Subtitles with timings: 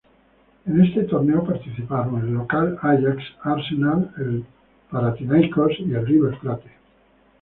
[0.65, 4.43] En este torneo participaron el local, Ajax, Arsenal, el
[4.89, 6.71] Panathinaikos y el River Plate.